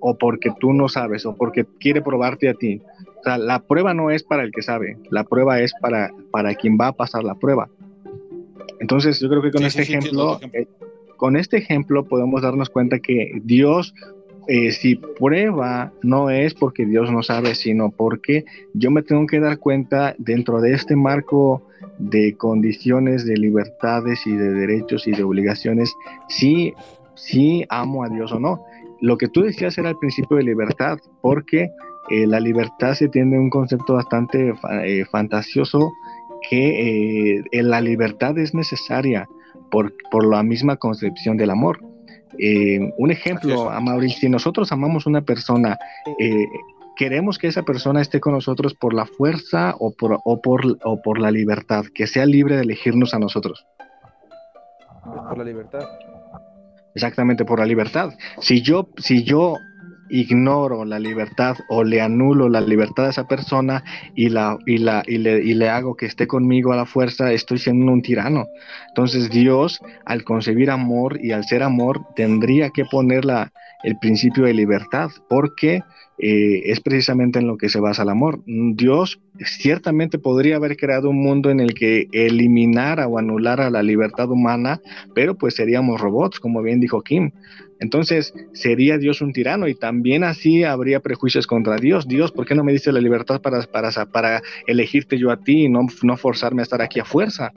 [0.01, 2.81] o porque tú no sabes o porque quiere probarte a ti.
[3.23, 6.55] O sea, la prueba no es para el que sabe, la prueba es para, para
[6.57, 7.69] quien va a pasar la prueba.
[8.81, 10.67] Entonces, yo creo que con este ejemplo, eh,
[11.17, 13.95] con este ejemplo podemos darnos cuenta que Dios
[14.49, 19.39] eh, si prueba no es porque Dios no sabe, sino porque yo me tengo que
[19.39, 21.63] dar cuenta dentro de este marco
[21.99, 25.95] de condiciones de libertades y de derechos y de obligaciones,
[26.29, 26.75] si,
[27.15, 28.65] si amo a Dios o no.
[29.01, 31.71] Lo que tú decías era el principio de libertad, porque
[32.11, 34.53] eh, la libertad se tiene un concepto bastante
[34.85, 35.93] eh, fantasioso
[36.51, 39.29] que la libertad es necesaria
[39.71, 41.81] por, por la misma concepción del amor.
[42.38, 45.79] Eh, un ejemplo, a Mauricio, si nosotros amamos a una persona,
[46.19, 46.47] eh,
[46.97, 51.03] queremos que esa persona esté con nosotros por la fuerza o por, o por, o
[51.03, 53.67] por la libertad, que sea libre de elegirnos a nosotros.
[55.05, 55.85] Por la libertad.
[56.95, 58.12] Exactamente, por la libertad.
[58.41, 59.57] Si yo, si yo
[60.09, 63.83] ignoro la libertad o le anulo la libertad a esa persona
[64.15, 67.33] y, la, y, la, y, le, y le hago que esté conmigo a la fuerza,
[67.33, 68.47] estoy siendo un tirano.
[68.88, 74.45] Entonces Dios, al concebir amor y al ser amor, tendría que poner la, el principio
[74.45, 75.83] de libertad, porque
[76.18, 78.42] eh, es precisamente en lo que se basa el amor.
[78.47, 84.31] Dios ciertamente podría haber creado un mundo en el que eliminara o anulara la libertad
[84.31, 84.81] humana,
[85.14, 87.33] pero pues seríamos robots, como bien dijo Kim.
[87.81, 92.07] Entonces sería Dios un tirano y también así habría prejuicios contra Dios.
[92.07, 95.64] Dios, ¿por qué no me diste la libertad para, para, para elegirte yo a ti
[95.64, 97.53] y no, no forzarme a estar aquí a fuerza?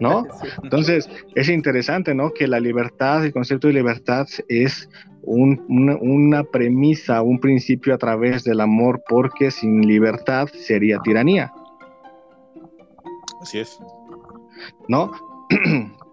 [0.00, 0.26] ¿No?
[0.62, 2.32] Entonces, es interesante, ¿no?
[2.32, 4.88] Que la libertad, el concepto de libertad es
[5.22, 11.52] una, premisa, un principio a través del amor, porque sin libertad sería tiranía.
[13.40, 13.78] Así es.
[14.88, 15.12] ¿No?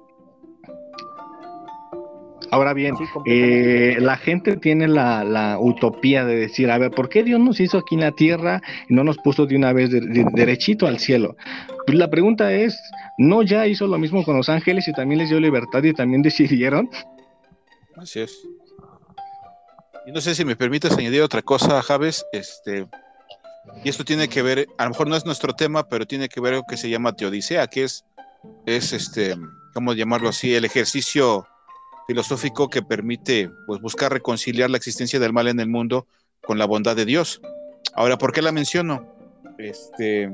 [2.51, 7.39] Ahora bien, eh, la gente tiene la, utopía de decir, a ver, ¿por qué Dios
[7.39, 10.99] nos hizo aquí en la tierra y no nos puso de una vez derechito al
[10.99, 11.37] cielo?
[11.85, 12.77] Pues la pregunta es,
[13.17, 16.21] ¿no ya hizo lo mismo con los ángeles y también les dio libertad y también
[16.23, 16.89] decidieron?
[17.95, 18.37] Así es.
[20.05, 22.85] Y no sé si me permites añadir otra cosa, Javes, este,
[23.83, 26.41] y esto tiene que ver, a lo mejor no es nuestro tema, pero tiene que
[26.41, 28.03] ver con lo que se llama teodicea, que es,
[28.65, 29.37] es este,
[29.73, 30.53] ¿cómo llamarlo así?
[30.53, 31.47] El ejercicio
[32.11, 36.07] filosófico que permite pues, buscar reconciliar la existencia del mal en el mundo
[36.41, 37.39] con la bondad de Dios.
[37.95, 39.07] Ahora, ¿por qué la menciono?
[39.57, 40.29] Este,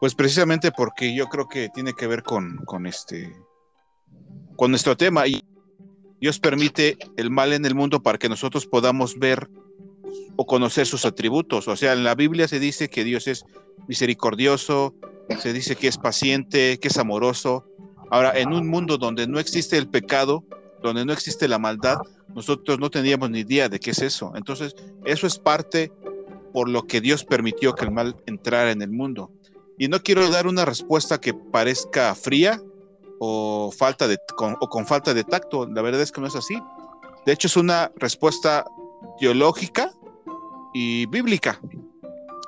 [0.00, 3.36] pues precisamente porque yo creo que tiene que ver con, con este,
[4.56, 5.26] con nuestro tema.
[5.26, 5.44] Y
[6.22, 9.50] Dios permite el mal en el mundo para que nosotros podamos ver
[10.36, 11.68] o conocer sus atributos.
[11.68, 13.44] O sea, en la Biblia se dice que Dios es
[13.88, 14.94] misericordioso,
[15.38, 17.66] se dice que es paciente, que es amoroso,
[18.12, 20.44] Ahora, en un mundo donde no existe el pecado,
[20.82, 21.96] donde no existe la maldad,
[22.34, 24.34] nosotros no teníamos ni idea de qué es eso.
[24.36, 25.90] Entonces, eso es parte
[26.52, 29.30] por lo que Dios permitió que el mal entrara en el mundo.
[29.78, 32.60] Y no quiero dar una respuesta que parezca fría
[33.18, 35.66] o, falta de, o con falta de tacto.
[35.66, 36.62] La verdad es que no es así.
[37.24, 38.66] De hecho, es una respuesta
[39.20, 39.90] teológica
[40.74, 41.58] y bíblica,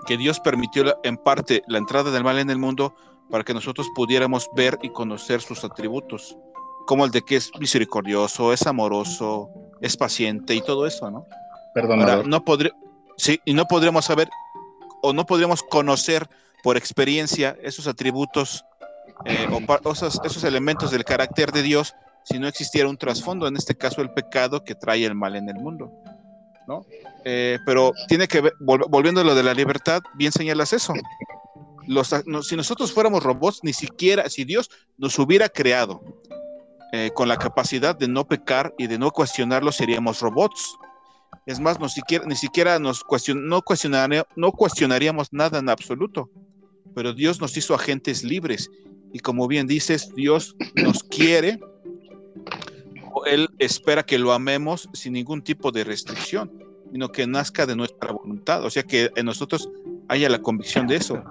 [0.07, 2.95] que Dios permitió en parte la entrada del mal en el mundo
[3.35, 6.39] para que nosotros pudiéramos ver y conocer sus atributos,
[6.87, 11.27] como el de que es misericordioso, es amoroso, es paciente y todo eso, ¿no?
[11.75, 12.31] Perdón.
[12.31, 12.45] no
[13.17, 14.29] sí, y no podríamos saber
[15.03, 16.29] o no podríamos conocer
[16.63, 18.65] por experiencia esos atributos
[19.25, 21.93] eh, o, esos, esos elementos del carácter de Dios
[22.23, 25.49] si no existiera un trasfondo, en este caso el pecado que trae el mal en
[25.49, 25.91] el mundo.
[26.69, 26.87] ¿no?
[27.25, 30.95] Eh, pero tiene que ver, volviendo a lo de la libertad, bien señalas eso
[32.43, 36.03] si nosotros fuéramos robots, ni siquiera, si Dios nos hubiera creado
[36.93, 40.77] eh, con la capacidad de no pecar y de no cuestionarlo, seríamos robots.
[41.47, 43.63] Es más, no siquiera, ni siquiera nos no,
[44.37, 46.31] no cuestionaríamos nada en absoluto.
[46.95, 48.71] Pero Dios nos hizo agentes libres.
[49.13, 51.59] Y como bien dices, Dios nos quiere,
[53.27, 56.51] Él espera que lo amemos sin ningún tipo de restricción,
[56.93, 58.65] sino que nazca de nuestra voluntad.
[58.65, 59.69] O sea, que en nosotros
[60.09, 61.23] haya la convicción de eso.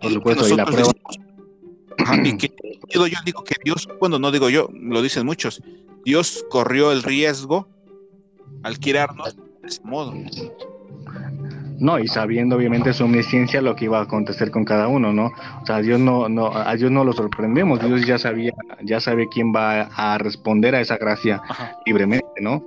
[0.00, 0.90] Por supuesto, y la prueba.
[2.88, 5.62] yo digo que Dios, bueno, no digo yo, lo dicen muchos,
[6.04, 7.68] Dios corrió el riesgo
[8.62, 10.14] al crearnos de ese modo.
[11.78, 15.32] No, y sabiendo obviamente su omnisciencia lo que iba a acontecer con cada uno, ¿no?
[15.62, 18.52] O sea, a Dios no, no, a Dios no lo sorprendemos, Dios ya sabía,
[18.84, 21.42] ya sabe quién va a responder a esa gracia
[21.84, 22.62] libremente, ¿no?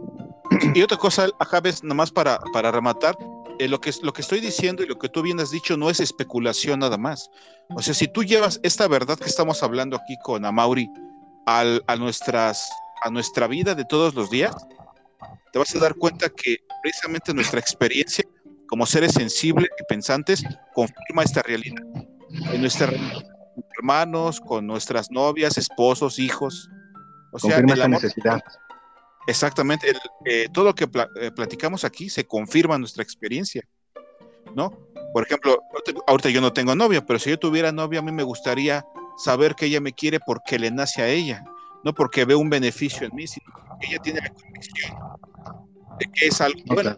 [0.73, 3.17] Y otra cosa, Javes, nomás para, para rematar,
[3.60, 5.89] eh, lo, que, lo que estoy diciendo y lo que tú bien has dicho no
[5.89, 7.30] es especulación nada más.
[7.76, 10.89] O sea, si tú llevas esta verdad que estamos hablando aquí con Amauri
[11.46, 12.70] al, a, nuestras,
[13.04, 14.56] a nuestra vida de todos los días,
[15.52, 18.26] te vas a dar cuenta que precisamente nuestra experiencia
[18.68, 21.84] como seres sensibles y pensantes confirma esta realidad.
[22.52, 22.91] En nuestra
[23.78, 26.70] hermanos, con nuestras novias, esposos, hijos.
[27.32, 28.41] O sea, confirma necesidad.
[29.28, 29.92] Exactamente,
[30.26, 30.88] eh, todo lo que
[31.20, 33.64] eh, platicamos aquí se confirma en nuestra experiencia,
[34.56, 34.72] ¿no?
[35.14, 35.60] Por ejemplo,
[36.08, 38.86] ahorita yo no tengo novia, pero si yo tuviera novia, a mí me gustaría
[39.18, 41.44] saber que ella me quiere porque le nace a ella,
[41.84, 44.98] no porque ve un beneficio en mí, sino porque ella tiene la convicción
[46.00, 46.96] de que es algo bueno.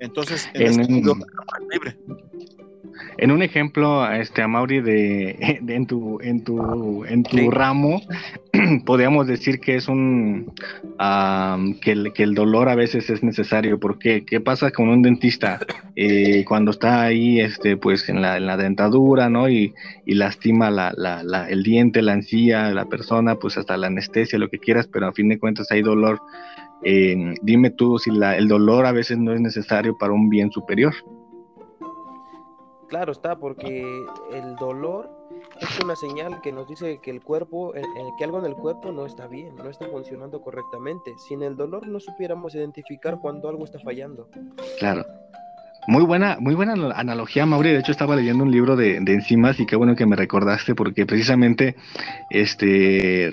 [0.00, 0.92] Entonces, en, en este
[1.70, 1.98] libre.
[3.20, 8.00] En un ejemplo, este, a Mauri, de, en tu, en tu, en tu ramo,
[8.86, 10.52] podríamos decir que es un
[11.80, 13.80] que, el, que el dolor a veces es necesario.
[13.80, 15.58] porque ¿Qué pasa con un dentista
[15.96, 19.48] eh, cuando está ahí, este, pues en la, en la dentadura, ¿no?
[19.48, 19.74] Y,
[20.06, 24.38] y lastima la, la, la, el diente, la encía, la persona, pues hasta la anestesia,
[24.38, 26.20] lo que quieras, pero a fin de cuentas hay dolor.
[26.84, 30.52] Eh, dime tú si la, el dolor a veces no es necesario para un bien
[30.52, 30.94] superior.
[32.88, 35.10] Claro está, porque el dolor
[35.60, 37.72] es una señal que nos dice que el cuerpo,
[38.18, 41.12] que algo en el cuerpo no está bien, no está funcionando correctamente.
[41.18, 44.28] Sin el dolor no supiéramos identificar cuando algo está fallando.
[44.78, 45.04] Claro.
[45.86, 47.70] Muy buena, muy buena analogía, Mauri.
[47.70, 50.74] De hecho, estaba leyendo un libro de, de, enzimas y qué bueno que me recordaste,
[50.74, 51.76] porque precisamente
[52.28, 53.30] este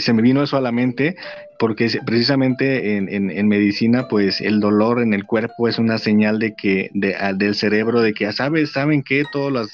[0.00, 1.16] se me vino eso a la mente
[1.58, 6.90] porque precisamente en, medicina, pues el dolor en el cuerpo es una señal de que
[6.92, 8.72] del cerebro de que, ¿sabes?
[8.72, 9.70] ¿Saben que Todos los,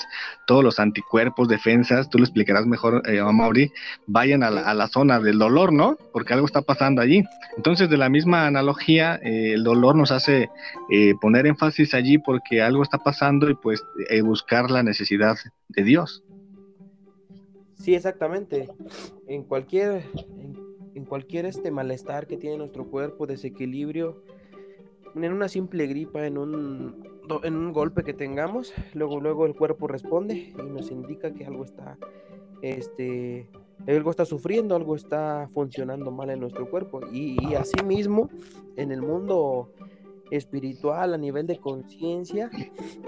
[0.46, 3.72] todos los anticuerpos, defensas, tú lo explicarás mejor eh, a Mauri,
[4.06, 5.96] vayan a la, zona del dolor, ¿no?
[6.12, 7.24] Porque algo está pasando allí.
[7.56, 10.50] Entonces, de la misma analogía, eh, el dolor nos hace
[10.90, 13.82] eh, poner énfasis allí porque algo está pasando y pues
[14.22, 15.36] buscar la necesidad
[15.68, 16.22] de Dios.
[17.80, 18.68] Sí, exactamente.
[19.26, 20.59] En cualquier, en
[21.04, 24.22] cualquier este malestar que tiene nuestro cuerpo, desequilibrio,
[25.14, 27.04] en una simple gripa, en un,
[27.42, 31.64] en un golpe que tengamos, luego, luego el cuerpo responde y nos indica que algo
[31.64, 31.98] está,
[32.62, 33.48] este,
[33.86, 37.00] algo está sufriendo, algo está funcionando mal en nuestro cuerpo.
[37.12, 38.28] Y, y asimismo,
[38.76, 39.70] en el mundo
[40.30, 42.50] espiritual, a nivel de conciencia,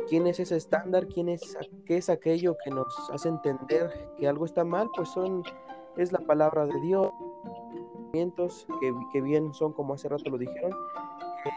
[0.09, 4.44] quién es ese estándar, quién es, qué es aquello que nos hace entender que algo
[4.44, 5.42] está mal, pues son,
[5.96, 7.11] es la palabra de Dios
[8.12, 10.72] que, que bien son, como hace rato lo dijeron,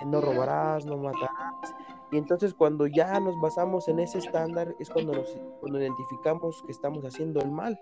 [0.06, 1.76] no robarás, no matarás.
[2.12, 6.72] Y entonces cuando ya nos basamos en ese estándar es cuando nos cuando identificamos que
[6.72, 7.80] estamos haciendo el mal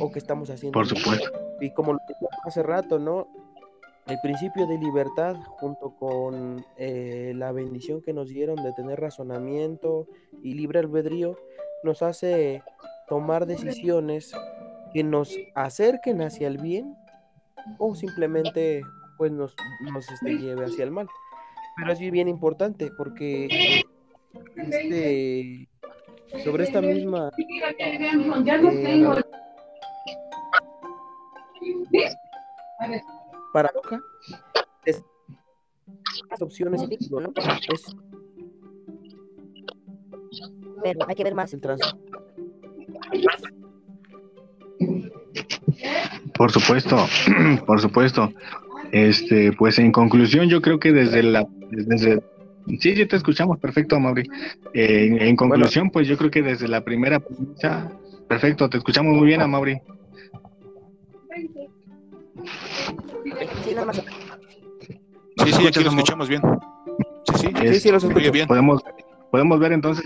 [0.00, 1.30] o que estamos haciendo Por supuesto.
[1.60, 3.28] Y como lo dije hace rato, ¿no?
[4.06, 10.06] El principio de libertad junto con eh, la bendición que nos dieron de tener razonamiento
[10.42, 11.36] y libre albedrío
[11.82, 12.62] nos hace
[13.08, 14.32] tomar decisiones
[14.92, 16.96] que nos acerquen hacia el bien
[17.78, 18.82] o simplemente
[19.16, 21.08] pues nos, nos este, lleve hacia el mal.
[21.76, 23.84] Pero es bien importante porque
[24.56, 25.68] este,
[26.42, 27.30] sobre esta misma
[32.02, 33.02] eh,
[33.52, 34.00] paradoja
[34.84, 35.02] es,
[36.30, 37.32] las opciones ¿no?
[37.72, 37.96] es,
[40.82, 41.80] pero hay que ver más el trans
[46.44, 47.06] por supuesto,
[47.66, 48.30] por supuesto.
[48.92, 52.20] Este, pues en conclusión, yo creo que desde la, desde,
[52.66, 54.28] sí, sí te escuchamos, perfecto, Mauri.
[54.74, 57.22] Eh, en, conclusión, pues yo creo que desde la primera
[58.28, 59.80] perfecto, te escuchamos muy bien, a Mauri.
[65.38, 66.42] Sí, sí, aquí lo escuchamos bien.
[67.36, 68.46] Sí, sí, sí, sí, bien.
[68.46, 68.82] Podemos,
[69.30, 70.04] podemos ver entonces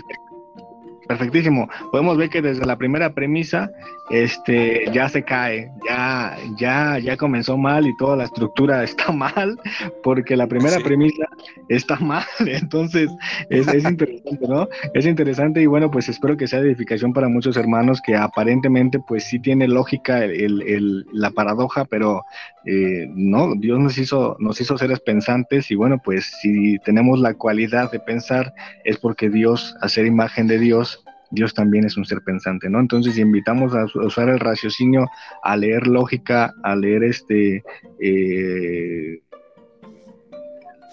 [1.09, 1.67] Perfectísimo.
[1.91, 3.71] Podemos ver que desde la primera premisa,
[4.11, 9.59] este, ya se cae, ya, ya, ya comenzó mal y toda la estructura está mal,
[10.03, 11.25] porque la primera premisa
[11.67, 12.23] está mal.
[12.45, 13.09] Entonces,
[13.49, 14.67] es, interesante, ¿no?
[14.93, 19.23] Es interesante y bueno, pues espero que sea edificación para muchos hermanos que aparentemente, pues
[19.23, 22.21] sí tiene lógica el, la paradoja, pero
[22.65, 27.33] eh, no, Dios nos hizo, nos hizo seres pensantes y bueno, pues si tenemos la
[27.33, 28.53] cualidad de pensar
[28.83, 30.98] es porque Dios, hacer imagen de Dios,
[31.31, 32.79] Dios también es un ser pensante, ¿no?
[32.79, 35.07] Entonces invitamos a usar el raciocinio,
[35.43, 37.63] a leer lógica, a leer este
[37.99, 39.19] eh,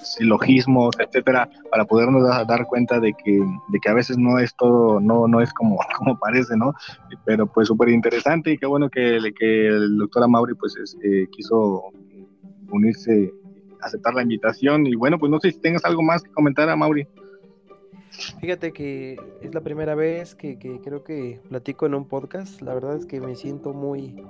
[0.06, 5.00] silogismos, etcétera, para podernos dar cuenta de que, de que a veces no es todo,
[5.00, 6.74] no, no es como, como parece, ¿no?
[7.24, 11.84] Pero pues súper interesante y qué bueno que, el doctor Amaury pues eh, quiso
[12.70, 13.32] unirse,
[13.80, 17.06] aceptar la invitación y bueno, pues no sé si tengas algo más que comentar, Amaury.
[18.40, 22.60] Fíjate que es la primera vez que, creo que platico en un podcast.
[22.62, 24.24] La verdad es que me siento muy,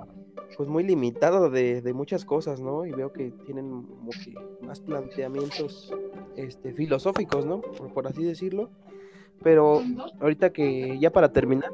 [0.57, 2.85] pues muy limitado de, de, muchas cosas, ¿no?
[2.85, 3.85] Y veo que tienen
[4.23, 5.93] que más planteamientos
[6.35, 7.61] este, filosóficos, ¿no?
[7.61, 8.69] Por, por así decirlo.
[9.43, 9.81] Pero
[10.19, 11.71] ahorita que ya para terminar,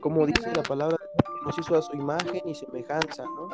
[0.00, 0.96] como dice la palabra,
[1.44, 3.48] nos hizo a su imagen y semejanza, ¿no?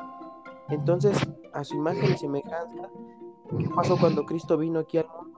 [0.71, 1.17] Entonces,
[1.53, 2.89] a su imagen y semejanza,
[3.59, 5.34] ¿qué pasó cuando Cristo vino aquí al mundo?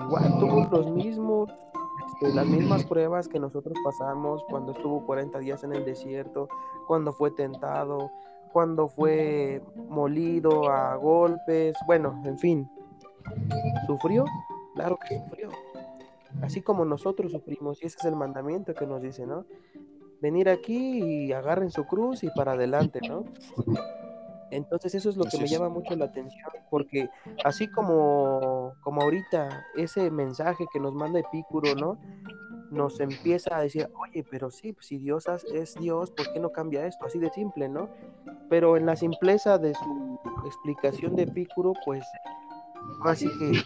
[0.00, 1.50] Igual tuvo los mismos,
[2.06, 6.48] este, las mismas pruebas que nosotros pasamos cuando estuvo 40 días en el desierto,
[6.86, 8.10] cuando fue tentado,
[8.52, 12.70] cuando fue molido a golpes, bueno, en fin.
[13.86, 14.24] ¿Sufrió?
[14.74, 15.50] Claro que sufrió.
[16.42, 19.44] Así como nosotros sufrimos, y ese es el mandamiento que nos dice, ¿no?
[20.20, 23.24] Venir aquí y agarren su cruz y para adelante, ¿no?
[24.50, 27.10] Entonces eso es lo que me llama mucho la atención, porque
[27.44, 31.98] así como, como ahorita ese mensaje que nos manda Epicuro, ¿no?
[32.70, 36.86] Nos empieza a decir, oye, pero sí, si Dios es Dios, ¿por qué no cambia
[36.86, 37.06] esto?
[37.06, 37.88] Así de simple, ¿no?
[38.48, 42.04] Pero en la simpleza de su explicación de Epicuro, pues,
[43.04, 43.62] así que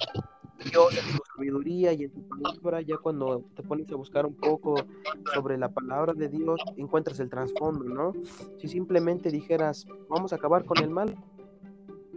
[0.71, 4.35] Dios en su sabiduría y en su palabra, ya cuando te pones a buscar un
[4.35, 4.75] poco
[5.35, 8.13] sobre la palabra de Dios, encuentras el trasfondo, ¿no?
[8.59, 11.17] Si simplemente dijeras, vamos a acabar con el mal,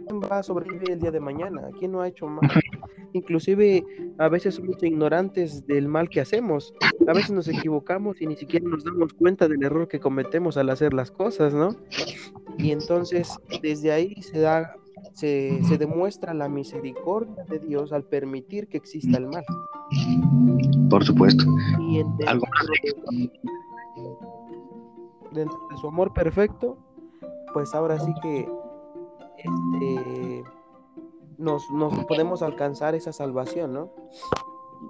[0.06, 1.68] ¿quién va a sobrevivir el día de mañana?
[1.78, 2.48] ¿Quién no ha hecho mal?
[3.12, 3.84] Inclusive
[4.18, 6.74] a veces somos ignorantes del mal que hacemos.
[7.06, 10.70] A veces nos equivocamos y ni siquiera nos damos cuenta del error que cometemos al
[10.70, 11.76] hacer las cosas, ¿no?
[12.58, 14.76] Y entonces desde ahí se da
[15.12, 19.44] se, se, demuestra la misericordia de Dios al permitir que exista el mal.
[20.90, 21.44] Por supuesto.
[21.80, 23.30] Y de,
[25.32, 26.78] dentro de su amor perfecto,
[27.52, 28.48] pues ahora sí que
[29.38, 30.44] este,
[31.38, 33.92] nos, nos podemos alcanzar esa salvación, ¿no?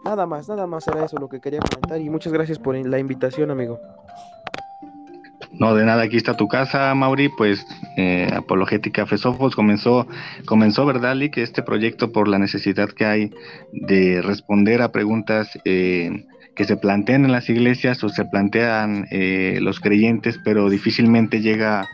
[0.04, 2.98] Nada más, nada más era eso lo que quería comentar y muchas gracias por la
[2.98, 3.78] invitación, amigo.
[5.59, 10.07] No, de nada, aquí está tu casa, Mauri, pues eh, Apologética Fesofos comenzó,
[10.44, 13.30] comenzó, ¿verdad, que Este proyecto por la necesidad que hay
[13.72, 19.59] de responder a preguntas eh, que se plantean en las iglesias o se plantean eh,
[19.62, 21.86] los creyentes, pero difícilmente llega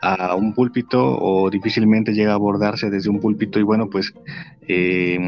[0.00, 4.12] a un púlpito o difícilmente llega a abordarse desde un púlpito y bueno, pues
[4.68, 5.18] eh,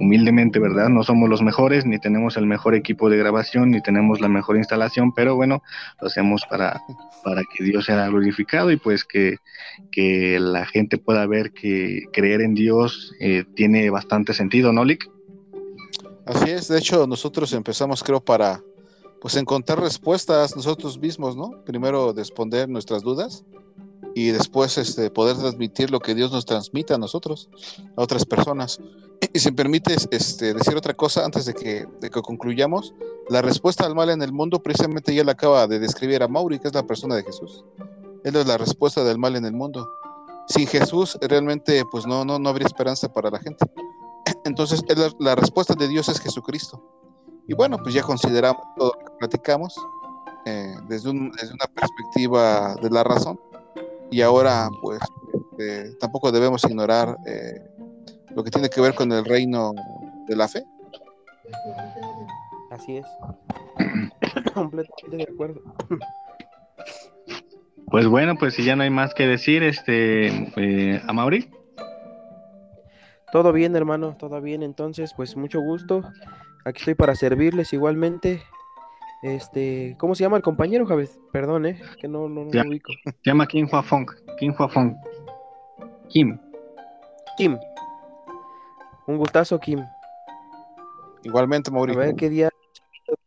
[0.00, 0.88] humildemente, ¿verdad?
[0.88, 4.56] No somos los mejores, ni tenemos el mejor equipo de grabación, ni tenemos la mejor
[4.56, 5.62] instalación, pero bueno,
[6.00, 6.80] lo hacemos para,
[7.22, 9.36] para que Dios sea glorificado y pues que,
[9.90, 15.10] que la gente pueda ver que creer en Dios eh, tiene bastante sentido, ¿no, Lick?
[16.24, 18.60] Así es, de hecho nosotros empezamos creo para
[19.20, 21.62] pues encontrar respuestas nosotros mismos, ¿no?
[21.64, 23.44] Primero responder nuestras dudas
[24.14, 27.48] y después este, poder transmitir lo que Dios nos transmite a nosotros,
[27.96, 28.80] a otras personas.
[29.32, 32.94] Y si me permites este, decir otra cosa antes de que, que concluyamos,
[33.28, 36.58] la respuesta al mal en el mundo precisamente ya la acaba de describir a Mauri,
[36.58, 37.64] que es la persona de Jesús.
[38.24, 39.88] Él es la respuesta del mal en el mundo.
[40.48, 43.64] Sin Jesús realmente pues no, no, no habría esperanza para la gente.
[44.44, 44.82] Entonces
[45.18, 46.82] la, respuesta de Dios es Jesucristo.
[47.46, 49.74] Y bueno, pues ya consideramos todo lo que platicamos
[50.46, 53.38] eh, desde, desde una perspectiva de la razón
[54.12, 55.00] y ahora pues
[55.58, 57.60] eh, tampoco debemos ignorar eh,
[58.34, 59.72] lo que tiene que ver con el reino
[60.28, 60.62] de la fe.
[62.70, 63.06] Así es.
[64.54, 65.60] Completamente de acuerdo.
[67.90, 71.50] Pues bueno, pues si ya no hay más que decir, este, eh, a Mauri.
[73.30, 74.62] Todo bien, hermano, todo bien.
[74.62, 76.02] Entonces, pues mucho gusto.
[76.64, 78.42] Aquí estoy para servirles igualmente.
[79.22, 81.18] Este, ¿cómo se llama el compañero, Javes?
[81.32, 82.64] Perdón, eh, que no, no, no Ya.
[82.64, 82.92] lo ubico.
[83.04, 84.10] Se llama Kim Hua Fong.
[84.38, 84.94] Kim Hua Fong.
[86.08, 86.38] Kim.
[87.36, 87.56] Kim.
[89.06, 89.80] Un gustazo, Kim.
[91.24, 91.94] Igualmente, A Mauri.
[91.94, 92.48] ver qué día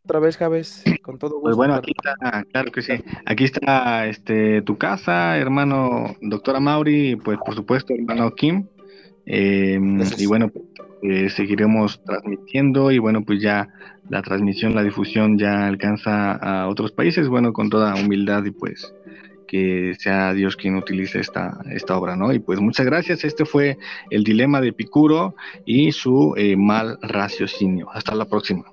[0.04, 1.44] otra vez, Javes, con todo gusto.
[1.44, 2.94] Pues bueno, aquí está, claro que sí.
[3.26, 8.68] Aquí está este tu casa, hermano doctora Mauri, y pues por supuesto, hermano Kim.
[9.26, 9.80] Eh,
[10.18, 10.52] y bueno,
[11.02, 13.70] eh, seguiremos transmitiendo y bueno, pues ya
[14.10, 18.94] la transmisión, la difusión ya alcanza a otros países, bueno, con toda humildad y pues
[19.48, 22.34] que sea Dios quien utilice esta, esta obra, ¿no?
[22.34, 23.78] Y pues muchas gracias, este fue
[24.10, 25.36] el dilema de Epicuro
[25.66, 27.90] y su eh, mal raciocinio.
[27.92, 28.66] Hasta la próxima.